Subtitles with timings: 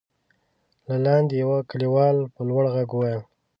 [0.87, 3.21] له لاندې يوه کليوال په لوړ غږ وويل: